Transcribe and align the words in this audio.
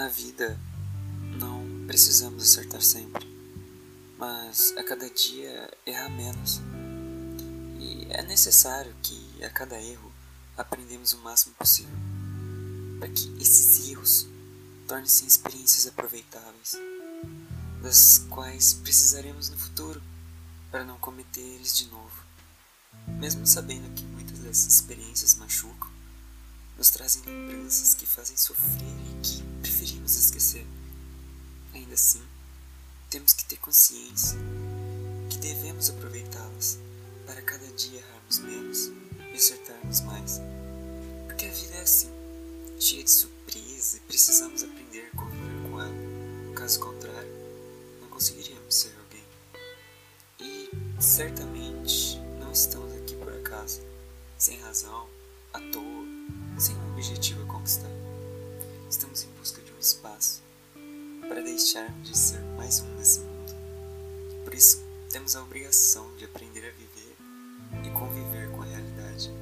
Na 0.00 0.08
vida, 0.08 0.58
não 1.38 1.84
precisamos 1.86 2.42
acertar 2.42 2.80
sempre, 2.80 3.22
mas 4.18 4.72
a 4.78 4.82
cada 4.82 5.10
dia 5.10 5.70
errar 5.84 6.08
menos. 6.08 6.62
E 7.78 8.06
é 8.08 8.22
necessário 8.22 8.96
que 9.02 9.44
a 9.44 9.50
cada 9.50 9.78
erro 9.78 10.10
aprendemos 10.56 11.12
o 11.12 11.18
máximo 11.18 11.54
possível, 11.54 11.94
para 12.98 13.10
que 13.10 13.30
esses 13.42 13.90
erros 13.90 14.26
tornem-se 14.88 15.26
experiências 15.26 15.86
aproveitáveis, 15.86 16.78
das 17.82 18.24
quais 18.30 18.72
precisaremos 18.72 19.50
no 19.50 19.58
futuro 19.58 20.02
para 20.70 20.82
não 20.82 20.98
cometer 20.98 21.42
eles 21.42 21.76
de 21.76 21.84
novo. 21.90 22.24
Mesmo 23.06 23.46
sabendo 23.46 23.92
que 23.94 24.04
muitas 24.04 24.38
dessas 24.38 24.72
experiências 24.72 25.34
machucam, 25.34 25.89
nos 26.80 26.88
trazem 26.88 27.20
lembranças 27.26 27.92
que 27.92 28.06
fazem 28.06 28.38
sofrer 28.38 28.80
e 28.80 29.20
que 29.22 29.42
preferimos 29.60 30.16
esquecer. 30.16 30.66
Ainda 31.74 31.92
assim, 31.92 32.22
temos 33.10 33.34
que 33.34 33.44
ter 33.44 33.58
consciência 33.58 34.38
que 35.28 35.36
devemos 35.36 35.90
aproveitá-las 35.90 36.78
para 37.26 37.42
cada 37.42 37.66
dia 37.74 38.00
errarmos 38.00 38.38
menos 38.38 38.90
e 39.30 39.36
acertarmos 39.36 40.00
mais. 40.00 40.40
Porque 41.26 41.44
a 41.44 41.50
vida 41.50 41.74
é 41.74 41.82
assim, 41.82 42.08
cheia 42.78 43.04
de 43.04 43.10
surpresa 43.10 43.98
e 43.98 44.00
precisamos 44.00 44.62
aprender 44.62 45.10
a 45.12 45.16
conviver 45.18 45.70
com 45.70 45.80
ela. 45.82 46.54
Caso 46.54 46.80
contrário, 46.80 47.30
não 48.00 48.08
conseguiríamos 48.08 48.74
ser 48.74 48.94
alguém. 48.96 49.24
E 50.40 50.70
certamente 50.98 52.18
não 52.38 52.50
estamos 52.50 52.90
aqui 52.94 53.16
por 53.16 53.34
acaso, 53.34 53.82
sem 54.38 54.58
razão, 54.60 55.06
à 55.52 55.60
toa 55.70 56.19
sem 56.60 56.76
um 56.76 56.92
objetivo 56.92 57.42
a 57.42 57.46
conquistar. 57.46 57.90
Estamos 58.90 59.24
em 59.24 59.28
busca 59.38 59.62
de 59.62 59.72
um 59.72 59.78
espaço 59.78 60.42
para 61.26 61.40
deixarmos 61.40 62.06
de 62.06 62.16
ser 62.16 62.40
mais 62.58 62.80
um 62.80 62.96
nesse 62.96 63.20
mundo. 63.20 63.54
Por 64.44 64.52
isso, 64.52 64.84
temos 65.10 65.34
a 65.34 65.42
obrigação 65.42 66.14
de 66.16 66.26
aprender 66.26 66.68
a 66.68 66.70
viver 66.72 67.16
e 67.82 67.90
conviver 67.98 68.50
com 68.50 68.60
a 68.60 68.66
realidade, 68.66 69.32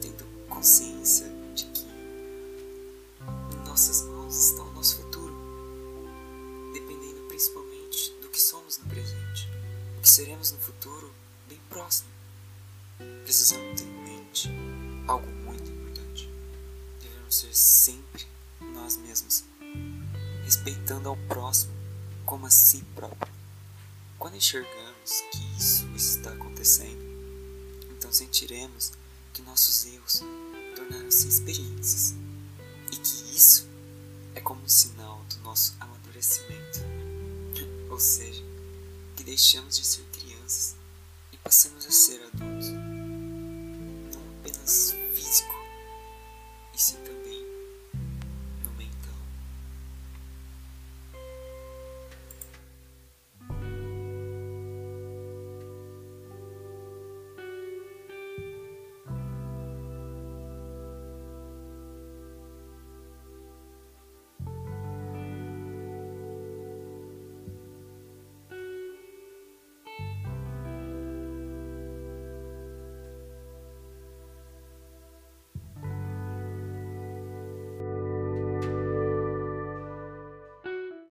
tendo 0.00 0.24
consciência 0.48 1.28
de 1.54 1.66
que 1.66 1.86
em 3.52 3.68
nossas 3.68 4.00
mãos 4.02 4.34
está 4.34 4.62
o 4.62 4.72
nosso 4.72 4.96
futuro, 4.96 5.36
dependendo 6.72 7.20
principalmente 7.28 8.14
do 8.22 8.30
que 8.30 8.40
somos 8.40 8.78
no 8.78 8.86
presente, 8.86 9.46
o 9.98 10.00
que 10.00 10.08
seremos 10.08 10.52
no 10.52 10.58
futuro 10.58 11.12
bem 11.50 11.60
próximo. 11.68 12.08
Precisamos 13.24 13.78
ter 13.78 13.86
em 13.86 14.02
mente 14.04 14.48
algo 15.06 15.26
muito 15.44 15.65
ser 17.36 17.54
sempre 17.54 18.26
nós 18.72 18.96
mesmos, 18.96 19.44
respeitando 20.42 21.10
ao 21.10 21.16
próximo 21.28 21.70
como 22.24 22.46
a 22.46 22.50
si 22.50 22.82
próprio. 22.94 23.30
Quando 24.18 24.36
enxergamos 24.36 25.20
que 25.30 25.58
isso 25.58 25.86
está 25.94 26.30
acontecendo, 26.32 26.98
então 27.90 28.10
sentiremos 28.10 28.92
que 29.34 29.42
nossos 29.42 29.84
erros 29.84 30.22
tornaram-se 30.74 31.28
experiências 31.28 32.14
e 32.90 32.96
que 32.96 33.36
isso 33.36 33.68
é 34.34 34.40
como 34.40 34.62
um 34.62 34.68
sinal 34.68 35.22
do 35.28 35.36
nosso 35.40 35.76
amadurecimento, 35.78 36.80
ou 37.90 38.00
seja, 38.00 38.42
que 39.14 39.22
deixamos 39.22 39.76
de 39.76 39.84
ser 39.84 40.04
crianças 40.04 40.74
e 41.32 41.36
passamos 41.36 41.84
a 41.84 41.90
ser 41.90 42.18
adultos, 42.22 42.70
não 42.70 44.38
apenas 44.40 44.94
físico, 45.14 45.54
e 46.74 46.80
sim 46.80 46.96
também 47.04 47.15